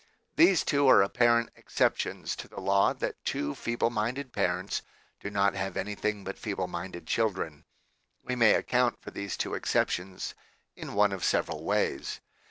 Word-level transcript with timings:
These 0.35 0.63
two 0.63 0.87
are 0.87 1.03
apparent 1.03 1.51
exceptions 1.55 2.35
to 2.37 2.47
the 2.47 2.59
law 2.59 2.91
that 2.91 3.23
two 3.23 3.53
feeble 3.53 3.91
minded 3.91 4.33
parents 4.33 4.81
do 5.19 5.29
not 5.29 5.53
have 5.53 5.77
anything 5.77 6.23
but 6.23 6.39
feeble 6.39 6.67
minded 6.67 7.05
children. 7.05 7.65
We 8.23 8.35
may 8.35 8.55
account 8.55 8.99
for 8.99 9.11
these 9.11 9.37
two 9.37 9.53
exceptions 9.53 10.33
in 10.75 10.95
one 10.95 11.11
of 11.11 11.23
several 11.23 11.63
ways. 11.63 12.19